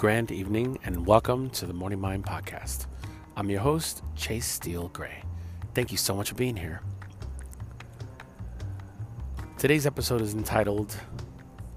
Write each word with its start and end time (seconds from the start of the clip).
grand 0.00 0.32
evening, 0.32 0.78
and 0.84 1.06
welcome 1.06 1.50
to 1.50 1.66
the 1.66 1.74
Morning 1.74 2.00
Mind 2.00 2.24
Podcast. 2.24 2.86
I'm 3.36 3.50
your 3.50 3.60
host, 3.60 4.02
Chase 4.16 4.46
Steele 4.46 4.88
Gray. 4.88 5.22
Thank 5.74 5.92
you 5.92 5.98
so 5.98 6.16
much 6.16 6.30
for 6.30 6.36
being 6.36 6.56
here. 6.56 6.80
Today's 9.58 9.84
episode 9.84 10.22
is 10.22 10.32
entitled 10.32 10.96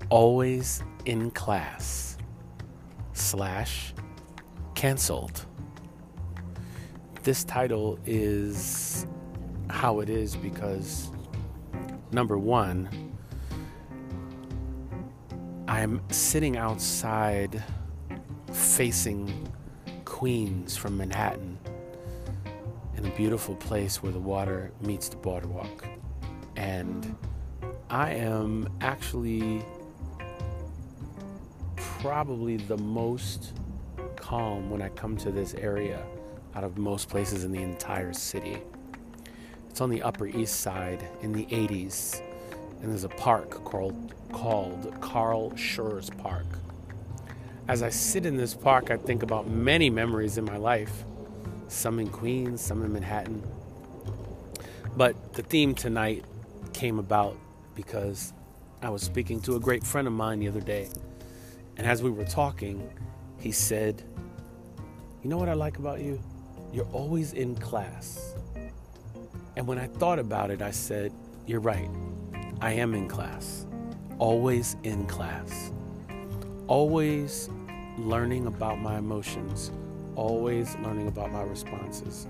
Always 0.07 0.85
in 1.03 1.31
Class 1.31 2.17
slash 3.11 3.93
Cancelled. 4.73 5.45
This 7.23 7.43
title 7.43 7.99
is 8.05 9.05
how 9.69 9.99
it 9.99 10.07
is 10.07 10.37
because, 10.37 11.11
number 12.13 12.37
one, 12.37 12.87
I'm 15.67 16.01
sitting 16.09 16.55
outside 16.55 17.61
facing 18.73 19.31
Queens 20.03 20.75
from 20.75 20.97
Manhattan 20.97 21.59
in 22.97 23.05
a 23.05 23.09
beautiful 23.11 23.55
place 23.55 24.01
where 24.01 24.11
the 24.11 24.17
water 24.17 24.71
meets 24.81 25.09
the 25.09 25.15
boardwalk. 25.15 25.85
And 26.55 27.15
I 27.91 28.13
am 28.13 28.67
actually 28.81 29.63
probably 31.75 32.57
the 32.57 32.77
most 32.77 33.53
calm 34.15 34.71
when 34.71 34.81
I 34.81 34.89
come 34.89 35.17
to 35.17 35.29
this 35.29 35.53
area 35.53 36.03
out 36.55 36.63
of 36.63 36.79
most 36.79 37.09
places 37.09 37.43
in 37.43 37.51
the 37.51 37.61
entire 37.61 38.11
city. 38.11 38.57
It's 39.69 39.81
on 39.81 39.91
the 39.91 40.01
Upper 40.01 40.25
East 40.25 40.61
Side 40.61 41.07
in 41.21 41.31
the 41.31 41.45
80s, 41.45 42.21
and 42.81 42.89
there's 42.89 43.03
a 43.03 43.09
park 43.09 43.51
called, 43.65 44.15
called 44.31 44.99
Carl 44.99 45.55
Schurz 45.55 46.09
Park 46.09 46.47
as 47.67 47.81
I 47.81 47.89
sit 47.89 48.25
in 48.25 48.35
this 48.35 48.53
park, 48.53 48.91
I 48.91 48.97
think 48.97 49.23
about 49.23 49.47
many 49.47 49.89
memories 49.89 50.37
in 50.37 50.43
my 50.43 50.57
life, 50.57 51.05
some 51.69 51.99
in 51.99 52.09
Queens, 52.09 52.61
some 52.61 52.83
in 52.83 52.91
Manhattan. 52.91 53.41
But 54.97 55.33
the 55.33 55.43
theme 55.43 55.73
tonight 55.73 56.25
came 56.73 56.99
about 56.99 57.37
because 57.73 58.33
I 58.81 58.89
was 58.89 59.01
speaking 59.01 59.39
to 59.41 59.55
a 59.55 59.59
great 59.59 59.83
friend 59.83 60.07
of 60.07 60.13
mine 60.13 60.39
the 60.39 60.49
other 60.49 60.59
day. 60.59 60.89
And 61.77 61.87
as 61.87 62.03
we 62.03 62.11
were 62.11 62.25
talking, 62.25 62.91
he 63.39 63.51
said, 63.51 64.03
You 65.23 65.29
know 65.29 65.37
what 65.37 65.49
I 65.49 65.53
like 65.53 65.79
about 65.79 66.01
you? 66.01 66.21
You're 66.73 66.89
always 66.91 67.33
in 67.33 67.55
class. 67.55 68.35
And 69.55 69.65
when 69.65 69.79
I 69.79 69.87
thought 69.87 70.19
about 70.19 70.51
it, 70.51 70.61
I 70.61 70.71
said, 70.71 71.13
You're 71.47 71.61
right. 71.61 71.89
I 72.59 72.73
am 72.73 72.93
in 72.93 73.07
class. 73.07 73.65
Always 74.19 74.75
in 74.83 75.07
class 75.07 75.71
always 76.73 77.51
learning 77.99 78.47
about 78.47 78.79
my 78.79 78.97
emotions, 78.97 79.69
always 80.15 80.75
learning 80.77 81.07
about 81.07 81.31
my 81.31 81.43
responses, 81.43 82.25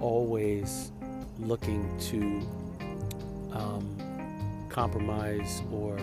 always 0.00 0.92
looking 1.40 1.84
to 1.98 2.16
um, 3.52 4.68
compromise 4.68 5.60
or 5.72 5.98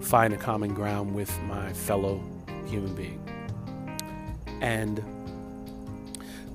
find 0.00 0.34
a 0.34 0.36
common 0.36 0.74
ground 0.74 1.14
with 1.14 1.30
my 1.42 1.72
fellow 1.72 2.20
human 2.66 2.92
being. 2.96 3.22
And 4.60 5.00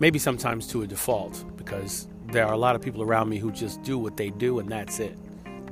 maybe 0.02 0.20
sometimes 0.20 0.68
to 0.68 0.82
a 0.82 0.88
default, 0.88 1.46
because 1.56 2.10
there 2.26 2.46
are 2.46 2.54
a 2.54 2.58
lot 2.58 2.76
of 2.76 2.82
people 2.82 3.04
around 3.04 3.30
me 3.30 3.38
who 3.38 3.54
just 3.54 3.82
do 3.84 3.98
what 3.98 4.18
they 4.18 4.32
do 4.32 4.60
and 4.60 4.68
that's 4.68 5.00
it. 5.00 5.18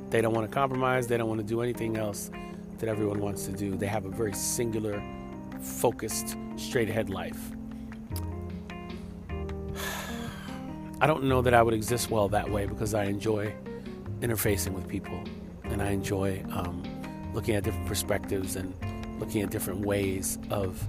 They 0.08 0.22
don't 0.22 0.32
want 0.32 0.50
to 0.50 0.54
compromise, 0.54 1.06
they 1.06 1.18
don't 1.18 1.28
want 1.28 1.42
to 1.42 1.46
do 1.46 1.60
anything 1.60 1.98
else 1.98 2.30
that 2.78 2.88
everyone 2.88 3.20
wants 3.20 3.46
to 3.46 3.52
do. 3.52 3.76
They 3.76 3.86
have 3.86 4.04
a 4.04 4.10
very 4.10 4.32
singular, 4.32 5.02
focused, 5.60 6.36
straight 6.56 6.88
ahead 6.88 7.10
life. 7.10 7.50
I 11.00 11.06
don't 11.06 11.24
know 11.24 11.42
that 11.42 11.54
I 11.54 11.62
would 11.62 11.74
exist 11.74 12.10
well 12.10 12.28
that 12.30 12.50
way 12.50 12.66
because 12.66 12.94
I 12.94 13.04
enjoy 13.04 13.54
interfacing 14.20 14.72
with 14.72 14.88
people 14.88 15.22
and 15.64 15.82
I 15.82 15.90
enjoy 15.90 16.42
um, 16.50 16.82
looking 17.34 17.54
at 17.54 17.64
different 17.64 17.86
perspectives 17.86 18.56
and 18.56 18.74
looking 19.18 19.42
at 19.42 19.50
different 19.50 19.80
ways 19.80 20.38
of 20.50 20.86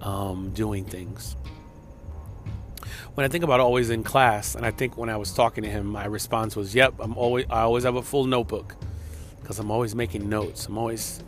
um, 0.00 0.50
doing 0.50 0.84
things. 0.84 1.36
When 3.14 3.24
I 3.24 3.28
think 3.28 3.44
about 3.44 3.60
always 3.60 3.90
in 3.90 4.02
class, 4.02 4.54
and 4.54 4.64
I 4.64 4.70
think 4.70 4.96
when 4.96 5.10
I 5.10 5.16
was 5.16 5.32
talking 5.34 5.64
to 5.64 5.70
him, 5.70 5.86
my 5.86 6.06
response 6.06 6.56
was, 6.56 6.74
"Yep, 6.74 6.94
I'm 6.98 7.16
always 7.16 7.46
I 7.50 7.60
always 7.60 7.84
have 7.84 7.96
a 7.96 8.02
full 8.02 8.24
notebook." 8.24 8.74
Because 9.42 9.58
I'm 9.58 9.70
always 9.70 9.94
making 9.94 10.28
notes. 10.28 10.66
I'm 10.66 10.78
always 10.78 11.22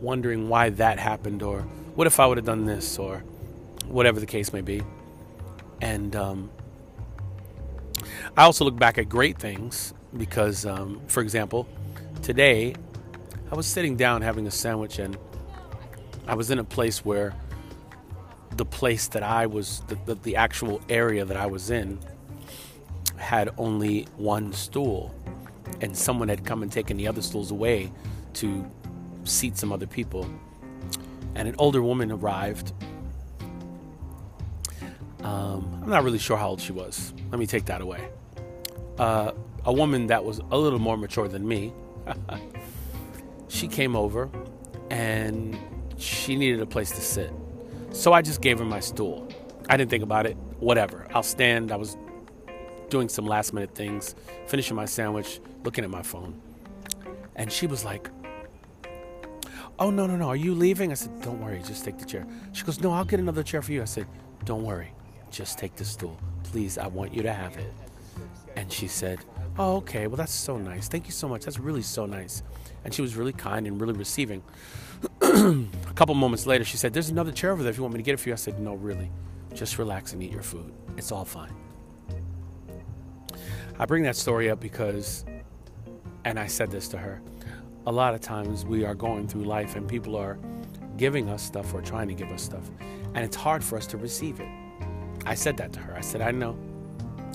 wondering 0.00 0.48
why 0.48 0.70
that 0.70 0.98
happened, 0.98 1.42
or 1.42 1.60
what 1.94 2.06
if 2.06 2.20
I 2.20 2.26
would 2.26 2.38
have 2.38 2.46
done 2.46 2.64
this, 2.64 2.98
or 2.98 3.18
whatever 3.86 4.20
the 4.20 4.26
case 4.26 4.52
may 4.52 4.60
be. 4.60 4.82
And 5.80 6.14
um, 6.16 6.50
I 8.36 8.44
also 8.44 8.64
look 8.64 8.76
back 8.76 8.98
at 8.98 9.08
great 9.08 9.38
things 9.38 9.94
because, 10.16 10.64
um, 10.64 11.00
for 11.08 11.22
example, 11.22 11.68
today 12.22 12.74
I 13.50 13.54
was 13.54 13.66
sitting 13.66 13.96
down 13.96 14.22
having 14.22 14.46
a 14.46 14.50
sandwich, 14.50 14.98
and 14.98 15.16
I 16.26 16.34
was 16.34 16.50
in 16.50 16.58
a 16.58 16.64
place 16.64 17.04
where 17.04 17.34
the 18.56 18.64
place 18.64 19.08
that 19.08 19.22
I 19.22 19.46
was, 19.46 19.82
the, 19.88 19.96
the, 20.06 20.14
the 20.14 20.36
actual 20.36 20.80
area 20.88 21.24
that 21.24 21.36
I 21.36 21.46
was 21.46 21.70
in, 21.70 21.98
had 23.16 23.50
only 23.58 24.06
one 24.16 24.52
stool 24.52 25.14
and 25.80 25.96
someone 25.96 26.28
had 26.28 26.44
come 26.44 26.62
and 26.62 26.70
taken 26.70 26.96
the 26.96 27.08
other 27.08 27.22
stools 27.22 27.50
away 27.50 27.92
to 28.34 28.68
seat 29.24 29.56
some 29.56 29.72
other 29.72 29.86
people. 29.86 30.28
And 31.34 31.48
an 31.48 31.54
older 31.58 31.82
woman 31.82 32.10
arrived. 32.10 32.72
Um, 35.22 35.80
I'm 35.82 35.90
not 35.90 36.04
really 36.04 36.18
sure 36.18 36.36
how 36.36 36.48
old 36.48 36.60
she 36.60 36.72
was. 36.72 37.12
Let 37.30 37.38
me 37.38 37.46
take 37.46 37.66
that 37.66 37.80
away. 37.80 38.08
Uh, 38.98 39.32
a 39.64 39.72
woman 39.72 40.06
that 40.06 40.24
was 40.24 40.40
a 40.50 40.56
little 40.56 40.78
more 40.78 40.96
mature 40.96 41.28
than 41.28 41.46
me. 41.46 41.72
she 43.48 43.68
came 43.68 43.96
over 43.96 44.30
and 44.90 45.58
she 45.98 46.36
needed 46.36 46.60
a 46.60 46.66
place 46.66 46.90
to 46.92 47.00
sit. 47.00 47.32
So 47.90 48.12
I 48.12 48.22
just 48.22 48.40
gave 48.40 48.58
her 48.58 48.64
my 48.64 48.80
stool. 48.80 49.28
I 49.68 49.76
didn't 49.76 49.90
think 49.90 50.04
about 50.04 50.26
it. 50.26 50.36
Whatever. 50.60 51.06
I'll 51.12 51.22
stand. 51.22 51.72
I 51.72 51.76
was 51.76 51.96
doing 52.88 53.08
some 53.08 53.26
last 53.26 53.52
minute 53.52 53.74
things, 53.74 54.14
finishing 54.46 54.76
my 54.76 54.84
sandwich, 54.84 55.40
looking 55.64 55.84
at 55.84 55.90
my 55.90 56.02
phone. 56.02 56.40
And 57.34 57.50
she 57.52 57.66
was 57.66 57.84
like, 57.84 58.10
Oh, 59.78 59.90
no, 59.90 60.06
no, 60.06 60.16
no. 60.16 60.28
Are 60.28 60.36
you 60.36 60.54
leaving? 60.54 60.90
I 60.90 60.94
said, 60.94 61.20
Don't 61.20 61.40
worry. 61.40 61.60
Just 61.62 61.84
take 61.84 61.98
the 61.98 62.06
chair. 62.06 62.26
She 62.52 62.64
goes, 62.64 62.80
No, 62.80 62.92
I'll 62.92 63.04
get 63.04 63.20
another 63.20 63.42
chair 63.42 63.60
for 63.60 63.72
you. 63.72 63.82
I 63.82 63.86
said, 63.86 64.06
Don't 64.44 64.64
worry. 64.64 64.92
Just 65.30 65.58
take 65.58 65.76
the 65.76 65.84
stool. 65.84 66.18
Please, 66.44 66.78
I 66.78 66.86
want 66.86 67.12
you 67.12 67.22
to 67.22 67.32
have 67.32 67.56
it. 67.58 67.72
And 68.56 68.72
she 68.72 68.88
said, 68.88 69.18
Oh, 69.58 69.76
okay. 69.76 70.06
Well, 70.06 70.16
that's 70.16 70.32
so 70.32 70.56
nice. 70.56 70.88
Thank 70.88 71.06
you 71.06 71.12
so 71.12 71.28
much. 71.28 71.44
That's 71.44 71.58
really 71.58 71.82
so 71.82 72.06
nice. 72.06 72.42
And 72.84 72.94
she 72.94 73.02
was 73.02 73.16
really 73.16 73.34
kind 73.34 73.66
and 73.66 73.78
really 73.78 73.92
receiving. 73.92 74.42
a 75.20 75.66
couple 75.94 76.14
moments 76.14 76.46
later, 76.46 76.64
she 76.64 76.78
said, 76.78 76.94
There's 76.94 77.10
another 77.10 77.32
chair 77.32 77.52
over 77.52 77.62
there 77.62 77.70
if 77.70 77.76
you 77.76 77.82
want 77.82 77.94
me 77.94 77.98
to 77.98 78.04
get 78.04 78.14
it 78.14 78.20
for 78.20 78.30
you. 78.30 78.32
I 78.32 78.36
said, 78.36 78.58
No, 78.58 78.74
really. 78.76 79.10
Just 79.52 79.76
relax 79.78 80.14
and 80.14 80.22
eat 80.22 80.32
your 80.32 80.42
food. 80.42 80.72
It's 80.96 81.12
all 81.12 81.24
fine. 81.24 81.52
I 83.78 83.84
bring 83.84 84.04
that 84.04 84.16
story 84.16 84.48
up 84.48 84.58
because, 84.58 85.26
and 86.24 86.38
I 86.38 86.46
said 86.46 86.70
this 86.70 86.88
to 86.88 86.98
her, 86.98 87.20
a 87.86 87.92
lot 87.92 88.14
of 88.14 88.22
times 88.22 88.64
we 88.64 88.86
are 88.86 88.94
going 88.94 89.28
through 89.28 89.44
life 89.44 89.76
and 89.76 89.86
people 89.86 90.16
are 90.16 90.38
giving 90.96 91.28
us 91.28 91.42
stuff 91.42 91.74
or 91.74 91.82
trying 91.82 92.08
to 92.08 92.14
give 92.14 92.30
us 92.30 92.42
stuff, 92.42 92.70
and 93.14 93.18
it's 93.18 93.36
hard 93.36 93.62
for 93.62 93.76
us 93.76 93.86
to 93.88 93.98
receive 93.98 94.40
it. 94.40 94.48
I 95.26 95.34
said 95.34 95.58
that 95.58 95.74
to 95.74 95.80
her. 95.80 95.94
I 95.94 96.00
said, 96.00 96.22
I 96.22 96.30
know, 96.30 96.58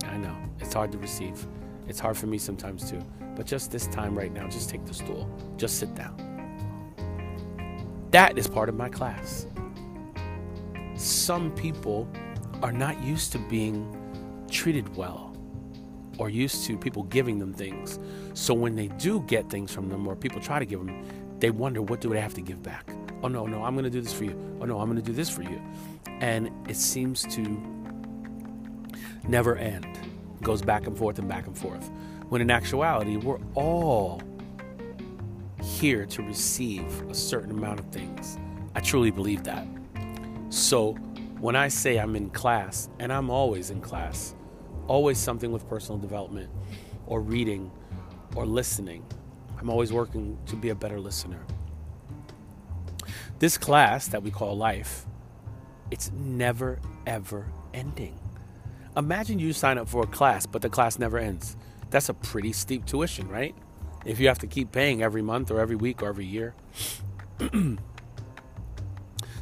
I 0.07 0.17
know, 0.17 0.35
it's 0.59 0.73
hard 0.73 0.91
to 0.93 0.97
receive. 0.97 1.45
It's 1.87 1.99
hard 1.99 2.17
for 2.17 2.25
me 2.25 2.39
sometimes 2.39 2.89
too. 2.89 3.03
But 3.35 3.45
just 3.45 3.69
this 3.69 3.85
time 3.87 4.17
right 4.17 4.33
now, 4.33 4.47
just 4.47 4.67
take 4.67 4.83
the 4.85 4.95
stool, 4.95 5.29
just 5.57 5.77
sit 5.77 5.93
down. 5.93 6.17
That 8.09 8.39
is 8.39 8.47
part 8.47 8.67
of 8.67 8.75
my 8.75 8.89
class. 8.89 9.45
Some 10.95 11.51
people 11.51 12.09
are 12.63 12.71
not 12.71 12.99
used 13.03 13.31
to 13.33 13.37
being 13.37 13.95
treated 14.49 14.95
well 14.95 15.30
or 16.21 16.29
used 16.29 16.65
to 16.65 16.77
people 16.77 17.01
giving 17.05 17.39
them 17.39 17.51
things. 17.51 17.97
So 18.35 18.53
when 18.53 18.75
they 18.75 18.89
do 18.89 19.21
get 19.21 19.49
things 19.49 19.73
from 19.73 19.89
them 19.89 20.07
or 20.07 20.15
people 20.15 20.39
try 20.39 20.59
to 20.59 20.65
give 20.65 20.77
them, 20.77 21.03
they 21.39 21.49
wonder 21.49 21.81
what 21.81 21.99
do 21.99 22.09
they 22.09 22.21
have 22.21 22.35
to 22.35 22.41
give 22.41 22.61
back? 22.61 22.91
Oh 23.23 23.27
no, 23.27 23.47
no, 23.47 23.63
I'm 23.63 23.73
going 23.73 23.85
to 23.85 23.89
do 23.89 24.01
this 24.01 24.13
for 24.13 24.25
you. 24.25 24.57
Oh 24.61 24.65
no, 24.65 24.79
I'm 24.79 24.87
going 24.87 25.01
to 25.01 25.05
do 25.05 25.13
this 25.13 25.31
for 25.31 25.41
you. 25.41 25.59
And 26.19 26.51
it 26.69 26.75
seems 26.75 27.23
to 27.35 27.41
never 29.27 29.55
end. 29.55 29.85
It 29.85 30.43
goes 30.43 30.61
back 30.61 30.85
and 30.85 30.95
forth 30.95 31.17
and 31.17 31.27
back 31.27 31.47
and 31.47 31.57
forth. 31.57 31.89
When 32.29 32.39
in 32.39 32.51
actuality, 32.51 33.17
we're 33.17 33.39
all 33.55 34.21
here 35.59 36.05
to 36.05 36.21
receive 36.21 36.85
a 37.09 37.15
certain 37.15 37.49
amount 37.49 37.79
of 37.79 37.87
things. 37.87 38.37
I 38.75 38.79
truly 38.79 39.09
believe 39.09 39.43
that. 39.45 39.65
So 40.49 40.93
when 41.39 41.55
I 41.55 41.67
say 41.67 41.97
I'm 41.97 42.15
in 42.15 42.29
class, 42.29 42.89
and 42.99 43.11
I'm 43.11 43.31
always 43.31 43.71
in 43.71 43.81
class, 43.81 44.35
always 44.91 45.17
something 45.17 45.53
with 45.53 45.69
personal 45.69 45.97
development 45.97 46.49
or 47.07 47.21
reading 47.21 47.71
or 48.35 48.45
listening. 48.45 49.05
I'm 49.57 49.69
always 49.69 49.93
working 49.93 50.37
to 50.47 50.57
be 50.57 50.67
a 50.67 50.75
better 50.75 50.99
listener. 50.99 51.39
This 53.39 53.57
class 53.57 54.09
that 54.09 54.21
we 54.21 54.31
call 54.31 54.57
life, 54.57 55.05
it's 55.91 56.11
never, 56.11 56.77
ever 57.07 57.45
ending. 57.73 58.19
Imagine 58.97 59.39
you 59.39 59.53
sign 59.53 59.77
up 59.77 59.87
for 59.87 60.03
a 60.03 60.07
class, 60.07 60.45
but 60.45 60.61
the 60.61 60.69
class 60.69 60.99
never 60.99 61.17
ends. 61.17 61.55
That's 61.89 62.09
a 62.09 62.13
pretty 62.13 62.51
steep 62.51 62.85
tuition, 62.85 63.29
right? 63.29 63.55
If 64.05 64.19
you 64.19 64.27
have 64.27 64.39
to 64.39 64.47
keep 64.47 64.73
paying 64.73 65.01
every 65.01 65.21
month 65.21 65.51
or 65.51 65.61
every 65.61 65.77
week 65.77 66.03
or 66.03 66.09
every 66.09 66.25
year. 66.25 66.53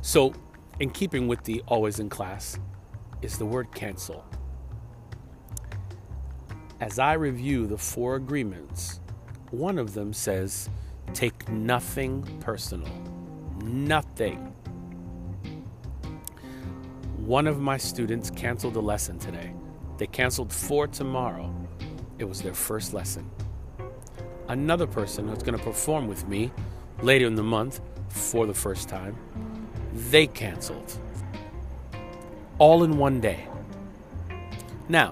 so, 0.04 0.32
in 0.80 0.92
keeping 0.92 1.28
with 1.28 1.44
the 1.46 1.64
always 1.66 1.98
in 1.98 2.08
class, 2.08 2.60
is 3.24 3.40
the 3.40 3.48
word 3.48 3.74
cancel. 3.74 4.24
As 6.82 6.98
I 6.98 7.14
review 7.14 7.68
the 7.68 7.78
four 7.78 8.16
agreements, 8.16 9.02
one 9.52 9.78
of 9.78 9.94
them 9.94 10.14
says, 10.14 10.70
take 11.14 11.50
nothing 11.50 12.24
personal. 12.40 12.90
Nothing. 13.62 14.54
One 17.18 17.48
of 17.48 17.60
my 17.60 17.76
students 17.76 18.30
canceled 18.30 18.78
a 18.78 18.80
lesson 18.80 19.20
today. 19.20 19.52
They 19.98 20.08
canceled 20.08 20.54
for 20.54 20.88
tomorrow. 20.88 21.54
It 22.18 22.24
was 22.24 22.42
their 22.42 22.54
first 22.54 22.94
lesson. 22.94 23.30
Another 24.48 24.88
person 24.88 25.28
who's 25.28 25.44
going 25.44 25.58
to 25.58 25.64
perform 25.64 26.08
with 26.08 26.30
me 26.30 26.50
later 27.02 27.28
in 27.28 27.36
the 27.36 27.44
month 27.44 27.82
for 28.08 28.46
the 28.46 28.54
first 28.54 28.88
time, 28.88 29.18
they 30.10 30.28
canceled. 30.28 30.98
All 32.58 32.84
in 32.84 32.98
one 32.98 33.20
day. 33.20 33.48
Now, 34.88 35.12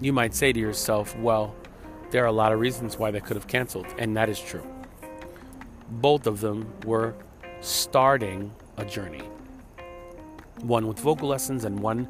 you 0.00 0.12
might 0.12 0.34
say 0.34 0.52
to 0.52 0.60
yourself, 0.60 1.16
well, 1.18 1.54
there 2.10 2.22
are 2.22 2.28
a 2.28 2.32
lot 2.32 2.52
of 2.52 2.60
reasons 2.60 2.98
why 2.98 3.10
they 3.10 3.20
could 3.20 3.36
have 3.36 3.46
canceled, 3.46 3.86
and 3.98 4.16
that 4.16 4.28
is 4.28 4.38
true. 4.38 4.66
Both 5.90 6.26
of 6.26 6.40
them 6.40 6.72
were 6.84 7.14
starting 7.60 8.52
a 8.76 8.84
journey 8.84 9.22
one 10.64 10.86
with 10.86 10.98
vocal 10.98 11.28
lessons 11.28 11.64
and 11.64 11.78
one 11.80 12.08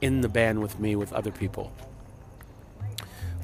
in 0.00 0.20
the 0.20 0.28
band 0.28 0.60
with 0.60 0.78
me 0.80 0.96
with 0.96 1.12
other 1.12 1.30
people. 1.30 1.72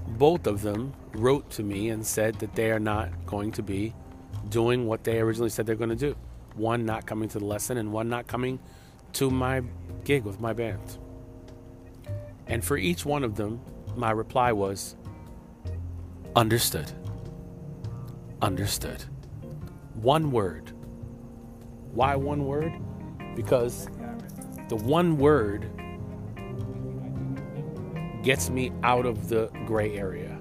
Both 0.07 0.47
of 0.47 0.63
them 0.63 0.95
wrote 1.13 1.51
to 1.53 1.63
me 1.63 1.91
and 1.91 2.07
said 2.07 2.37
that 2.37 2.55
they 2.55 2.71
are 2.71 2.81
not 2.81 3.11
going 3.27 3.53
to 3.53 3.63
be 3.63 3.95
doing 4.49 4.87
what 4.87 5.05
they 5.05 5.21
originally 5.21 5.51
said 5.51 5.67
they're 5.67 5.75
going 5.75 5.91
to 5.91 5.97
do. 5.97 6.17
One 6.55 6.87
not 6.87 7.07
coming 7.07 7.29
to 7.31 7.39
the 7.39 7.45
lesson, 7.45 7.79
and 7.79 7.93
one 7.93 8.09
not 8.09 8.27
coming 8.27 8.61
to 9.15 9.31
my 9.31 9.63
gig 10.05 10.25
with 10.25 10.41
my 10.41 10.53
band. 10.53 10.99
And 12.47 12.65
for 12.65 12.77
each 12.77 13.07
one 13.07 13.25
of 13.25 13.37
them, 13.37 13.61
my 13.97 14.11
reply 14.11 14.53
was 14.53 14.97
understood. 16.37 16.91
Understood. 18.43 19.05
One 19.95 20.31
word. 20.31 20.73
Why 21.93 22.17
one 22.17 22.47
word? 22.47 22.73
Because 23.37 23.89
the 24.69 24.77
one 24.77 25.17
word 25.19 25.71
gets 28.23 28.51
me 28.51 28.73
out 28.83 29.07
of 29.07 29.29
the 29.29 29.47
gray 29.67 29.97
area. 29.97 30.39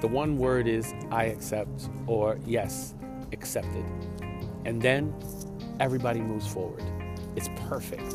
The 0.00 0.08
one 0.08 0.36
word 0.36 0.68
is 0.68 0.92
I 1.10 1.24
accept 1.24 1.88
or 2.06 2.38
yes, 2.44 2.94
accepted. 3.32 3.84
And 4.64 4.82
then 4.82 5.14
everybody 5.80 6.20
moves 6.20 6.46
forward. 6.46 6.84
It's 7.36 7.48
perfect. 7.68 8.14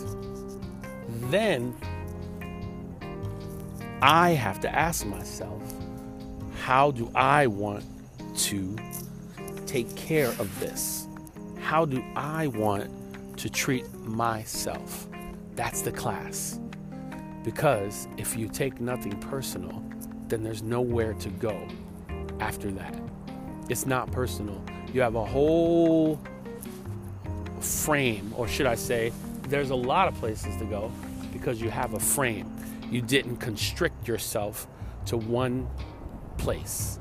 Then 1.32 1.76
I 4.02 4.32
have 4.32 4.62
to 4.62 4.74
ask 4.74 5.06
myself, 5.06 5.62
how 6.62 6.92
do 6.92 7.12
I 7.16 7.48
want 7.48 7.84
to 8.38 8.76
take 9.66 9.94
care 9.96 10.30
of 10.30 10.60
this? 10.60 11.08
How 11.60 11.86
do 11.86 12.04
I 12.16 12.48
want 12.48 12.90
to 13.38 13.50
treat 13.50 13.92
myself? 13.94 15.08
That's 15.56 15.82
the 15.82 15.92
class. 15.92 16.60
Because 17.44 18.08
if 18.18 18.38
you 18.38 18.48
take 18.48 18.80
nothing 18.80 19.20
personal, 19.20 19.84
then 20.28 20.44
there's 20.44 20.64
nowhere 20.64 21.14
to 21.16 21.30
go 21.30 21.68
after 22.40 22.72
that. 22.72 22.96
It's 23.68 23.86
not 23.86 24.12
personal. 24.12 24.64
You 24.94 25.02
have 25.02 25.16
a 25.16 25.26
whole 25.26 26.20
frame, 27.60 28.34
or 28.36 28.48
should 28.48 28.66
I 28.66 28.76
say, 28.76 29.12
there's 29.44 29.72
a 29.72 29.76
lot 29.76 30.08
of 30.08 30.16
places 30.16 30.56
to 30.58 30.66
go 30.66 30.92
because 31.34 31.62
you 31.62 31.70
have 31.70 31.94
a 31.94 32.00
frame. 32.00 32.49
You 32.90 33.02
didn't 33.02 33.38
constrict 33.38 34.08
yourself 34.08 34.68
to 35.06 35.18
one 35.18 35.70
place. 36.38 37.00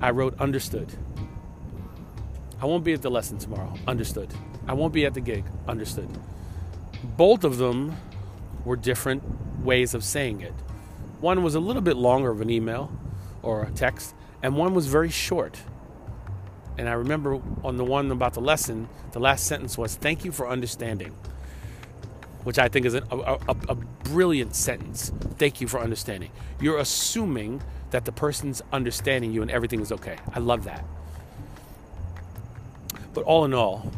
I 0.00 0.10
wrote 0.10 0.38
understood. 0.40 0.92
I 2.60 2.66
won't 2.66 2.84
be 2.84 2.92
at 2.92 3.02
the 3.02 3.10
lesson 3.10 3.38
tomorrow. 3.38 3.72
Understood. 3.86 4.32
I 4.66 4.74
won't 4.74 4.92
be 4.92 5.06
at 5.06 5.14
the 5.14 5.20
gig. 5.20 5.44
Understood. 5.66 6.08
Both 7.16 7.44
of 7.44 7.58
them 7.58 7.96
were 8.64 8.76
different 8.76 9.22
ways 9.64 9.94
of 9.94 10.04
saying 10.04 10.40
it. 10.40 10.54
One 11.20 11.42
was 11.42 11.54
a 11.54 11.60
little 11.60 11.82
bit 11.82 11.96
longer 11.96 12.30
of 12.30 12.40
an 12.40 12.50
email 12.50 12.92
or 13.42 13.62
a 13.62 13.70
text, 13.70 14.14
and 14.42 14.56
one 14.56 14.74
was 14.74 14.86
very 14.86 15.10
short. 15.10 15.58
And 16.76 16.88
I 16.88 16.92
remember 16.92 17.40
on 17.64 17.76
the 17.76 17.84
one 17.84 18.10
about 18.10 18.34
the 18.34 18.40
lesson, 18.40 18.88
the 19.12 19.20
last 19.20 19.46
sentence 19.46 19.76
was, 19.76 19.96
Thank 19.96 20.24
you 20.24 20.32
for 20.32 20.48
understanding, 20.48 21.14
which 22.44 22.58
I 22.58 22.68
think 22.68 22.86
is 22.86 22.94
a, 22.94 23.02
a, 23.10 23.38
a 23.68 23.74
brilliant 23.74 24.54
sentence. 24.54 25.12
Thank 25.38 25.60
you 25.60 25.68
for 25.68 25.80
understanding. 25.80 26.30
You're 26.60 26.78
assuming 26.78 27.62
that 27.90 28.04
the 28.04 28.12
person's 28.12 28.62
understanding 28.72 29.32
you 29.32 29.42
and 29.42 29.50
everything 29.50 29.80
is 29.80 29.92
okay. 29.92 30.16
I 30.32 30.38
love 30.38 30.64
that. 30.64 30.84
But 33.14 33.24
all 33.24 33.44
in 33.44 33.54
all, 33.54 33.90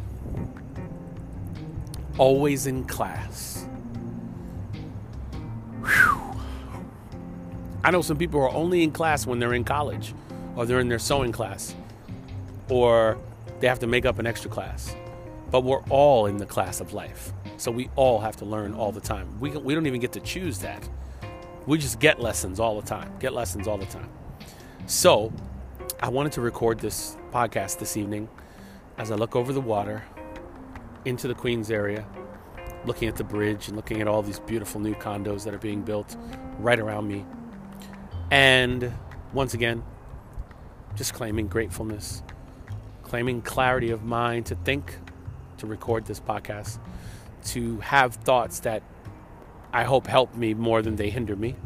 always 2.18 2.66
in 2.66 2.84
class. 2.84 3.66
Whew. 5.84 6.20
I 7.82 7.90
know 7.90 8.02
some 8.02 8.18
people 8.18 8.40
are 8.40 8.50
only 8.50 8.82
in 8.82 8.92
class 8.92 9.26
when 9.26 9.38
they're 9.38 9.54
in 9.54 9.64
college 9.64 10.14
or 10.54 10.66
they're 10.66 10.80
in 10.80 10.88
their 10.88 10.98
sewing 10.98 11.32
class 11.32 11.74
or 12.68 13.18
they 13.60 13.66
have 13.66 13.78
to 13.80 13.86
make 13.86 14.04
up 14.04 14.18
an 14.18 14.26
extra 14.26 14.50
class. 14.50 14.94
But 15.50 15.64
we're 15.64 15.82
all 15.88 16.26
in 16.26 16.36
the 16.36 16.46
class 16.46 16.80
of 16.80 16.92
life. 16.92 17.32
So 17.60 17.70
we 17.70 17.90
all 17.94 18.20
have 18.20 18.36
to 18.36 18.46
learn 18.46 18.72
all 18.72 18.90
the 18.90 19.02
time. 19.02 19.38
We, 19.38 19.50
we 19.50 19.74
don't 19.74 19.86
even 19.86 20.00
get 20.00 20.12
to 20.12 20.20
choose 20.20 20.60
that. 20.60 20.88
We 21.66 21.76
just 21.76 22.00
get 22.00 22.18
lessons 22.18 22.58
all 22.58 22.80
the 22.80 22.86
time, 22.86 23.12
get 23.18 23.34
lessons 23.34 23.68
all 23.68 23.76
the 23.76 23.84
time. 23.84 24.08
So 24.86 25.30
I 26.00 26.08
wanted 26.08 26.32
to 26.32 26.40
record 26.40 26.78
this 26.78 27.18
podcast 27.30 27.78
this 27.78 27.98
evening 27.98 28.30
as 28.96 29.10
I 29.10 29.16
look 29.16 29.36
over 29.36 29.52
the 29.52 29.60
water 29.60 30.02
into 31.04 31.28
the 31.28 31.34
Queens 31.34 31.70
area, 31.70 32.06
looking 32.86 33.08
at 33.08 33.16
the 33.16 33.24
bridge 33.24 33.68
and 33.68 33.76
looking 33.76 34.00
at 34.00 34.08
all 34.08 34.22
these 34.22 34.38
beautiful 34.38 34.80
new 34.80 34.94
condos 34.94 35.44
that 35.44 35.52
are 35.52 35.58
being 35.58 35.82
built 35.82 36.16
right 36.60 36.80
around 36.80 37.08
me. 37.08 37.26
And 38.30 38.90
once 39.34 39.52
again, 39.52 39.82
just 40.96 41.12
claiming 41.12 41.46
gratefulness, 41.46 42.22
claiming 43.02 43.42
clarity 43.42 43.90
of 43.90 44.02
mind 44.02 44.46
to 44.46 44.54
think, 44.54 44.96
to 45.58 45.66
record 45.66 46.06
this 46.06 46.20
podcast, 46.20 46.78
to 47.46 47.78
have 47.80 48.14
thoughts 48.14 48.60
that 48.60 48.82
I 49.72 49.84
hope 49.84 50.06
help 50.06 50.34
me 50.34 50.54
more 50.54 50.82
than 50.82 50.96
they 50.96 51.10
hinder 51.10 51.36
me. 51.36 51.56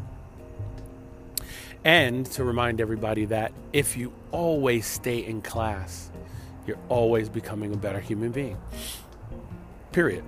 And 1.83 2.25
to 2.31 2.43
remind 2.43 2.81
everybody 2.81 3.25
that 3.25 3.51
if 3.71 3.95
you 3.95 4.11
always 4.31 4.85
stay 4.85 5.19
in 5.19 5.41
class, 5.41 6.09
you're 6.65 6.79
always 6.89 7.29
becoming 7.29 7.73
a 7.73 7.77
better 7.77 7.99
human 7.99 8.31
being. 8.31 8.57
Period. 9.91 10.23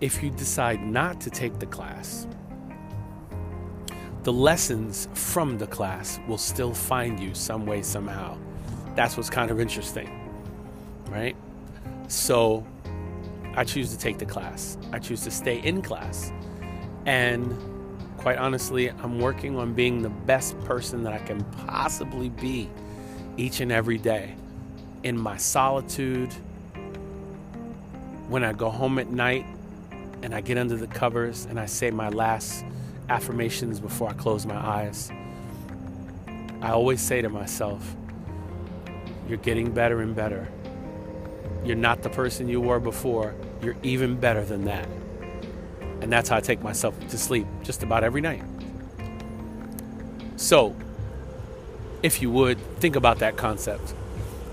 If 0.00 0.22
you 0.22 0.30
decide 0.30 0.82
not 0.82 1.20
to 1.22 1.30
take 1.30 1.58
the 1.58 1.66
class, 1.66 2.26
the 4.22 4.32
lessons 4.32 5.08
from 5.14 5.58
the 5.58 5.66
class 5.66 6.18
will 6.26 6.38
still 6.38 6.72
find 6.72 7.20
you 7.20 7.34
some 7.34 7.66
way, 7.66 7.82
somehow. 7.82 8.36
That's 8.94 9.16
what's 9.16 9.30
kind 9.30 9.50
of 9.50 9.60
interesting, 9.60 10.10
right? 11.08 11.36
So 12.08 12.66
I 13.58 13.64
choose 13.64 13.90
to 13.90 13.98
take 13.98 14.18
the 14.18 14.24
class, 14.24 14.78
I 14.92 15.00
choose 15.00 15.22
to 15.22 15.32
stay 15.32 15.58
in 15.58 15.82
class. 15.82 16.30
And 17.06 17.52
quite 18.16 18.38
honestly, 18.38 18.88
I'm 18.88 19.18
working 19.18 19.56
on 19.56 19.74
being 19.74 20.00
the 20.00 20.10
best 20.10 20.56
person 20.60 21.02
that 21.02 21.12
I 21.12 21.18
can 21.18 21.42
possibly 21.66 22.28
be 22.28 22.70
each 23.36 23.58
and 23.58 23.72
every 23.72 23.98
day 23.98 24.36
in 25.02 25.18
my 25.18 25.36
solitude. 25.38 26.32
When 28.28 28.44
I 28.44 28.52
go 28.52 28.70
home 28.70 29.00
at 29.00 29.10
night 29.10 29.44
and 30.22 30.36
I 30.36 30.40
get 30.40 30.56
under 30.56 30.76
the 30.76 30.86
covers 30.86 31.44
and 31.46 31.58
I 31.58 31.66
say 31.66 31.90
my 31.90 32.10
last 32.10 32.64
affirmations 33.08 33.80
before 33.80 34.10
I 34.10 34.12
close 34.12 34.46
my 34.46 34.54
eyes, 34.54 35.10
I 36.62 36.70
always 36.70 37.00
say 37.00 37.22
to 37.22 37.28
myself, 37.28 37.96
You're 39.28 39.38
getting 39.38 39.72
better 39.72 40.00
and 40.00 40.14
better. 40.14 40.46
You're 41.64 41.74
not 41.74 42.04
the 42.04 42.10
person 42.10 42.48
you 42.48 42.60
were 42.60 42.78
before. 42.78 43.34
You're 43.62 43.76
even 43.82 44.16
better 44.16 44.44
than 44.44 44.64
that. 44.64 44.88
And 46.00 46.12
that's 46.12 46.28
how 46.28 46.36
I 46.36 46.40
take 46.40 46.62
myself 46.62 46.94
to 47.08 47.18
sleep 47.18 47.46
just 47.62 47.82
about 47.82 48.04
every 48.04 48.20
night. 48.20 48.42
So, 50.36 50.76
if 52.02 52.22
you 52.22 52.30
would, 52.30 52.58
think 52.76 52.94
about 52.94 53.18
that 53.18 53.36
concept. 53.36 53.94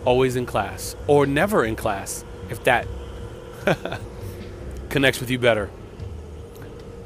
Always 0.03 0.35
in 0.35 0.45
class, 0.45 0.95
or 1.07 1.25
never 1.25 1.63
in 1.63 1.75
class, 1.75 2.25
if 2.49 2.63
that 2.63 2.87
connects 4.89 5.19
with 5.19 5.29
you 5.29 5.39
better, 5.39 5.69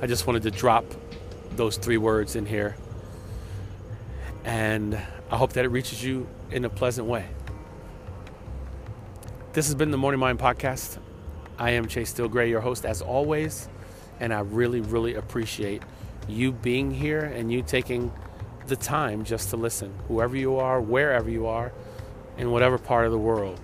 I 0.01 0.08
just 0.08 0.27
wanted 0.27 0.44
to 0.44 0.51
drop 0.51 0.86
those 1.56 1.77
three 1.77 1.98
words 1.98 2.36
in 2.36 2.46
here. 2.46 2.77
And 4.46 4.98
I 5.29 5.38
hope 5.38 5.53
that 5.53 5.65
it 5.65 5.70
reaches 5.70 6.03
you 6.03 6.27
in 6.51 6.63
a 6.63 6.70
pleasant 6.70 7.08
way. 7.08 7.25
This 9.53 9.65
has 9.68 9.75
been 9.75 9.91
the 9.91 9.98
Morning 9.98 10.20
Mind 10.20 10.39
Podcast. 10.39 11.00
I 11.59 11.71
am 11.71 11.89
Chase 11.89 12.11
Steele 12.11 12.29
Gray, 12.29 12.49
your 12.49 12.61
host, 12.61 12.85
as 12.85 13.01
always. 13.01 13.67
And 14.21 14.33
I 14.33 14.39
really, 14.39 14.79
really 14.79 15.15
appreciate 15.15 15.83
you 16.25 16.53
being 16.53 16.89
here 16.89 17.19
and 17.19 17.51
you 17.51 17.61
taking 17.61 18.13
the 18.67 18.77
time 18.77 19.25
just 19.25 19.49
to 19.49 19.57
listen, 19.57 19.93
whoever 20.07 20.37
you 20.37 20.55
are, 20.55 20.79
wherever 20.79 21.29
you 21.29 21.47
are, 21.47 21.73
in 22.37 22.51
whatever 22.51 22.77
part 22.77 23.05
of 23.05 23.11
the 23.11 23.17
world. 23.17 23.59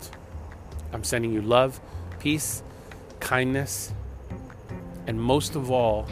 I'm 0.92 1.06
sending 1.06 1.32
you 1.32 1.42
love, 1.42 1.80
peace, 2.20 2.64
kindness, 3.22 3.94
and 5.08 5.22
most 5.22 5.56
of 5.56 5.72
all, 5.72 6.06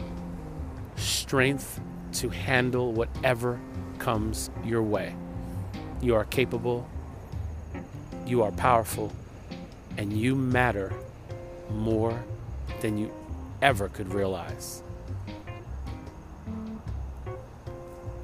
strength 0.96 1.80
to 2.14 2.30
handle 2.30 2.92
whatever 2.92 3.60
comes 3.98 4.50
your 4.64 4.82
way. 4.82 5.14
You 6.00 6.14
are 6.14 6.24
capable, 6.24 6.88
you 8.24 8.42
are 8.42 8.52
powerful, 8.52 9.12
and 9.98 10.12
you 10.12 10.34
matter 10.34 10.94
more 11.70 12.22
than 12.80 12.98
you 12.98 13.12
ever 13.62 13.88
could 13.88 14.12
realize. 14.12 14.82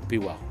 Be 0.08 0.18
well. 0.18 0.49